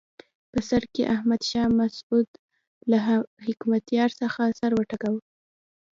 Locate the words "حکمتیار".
3.45-4.09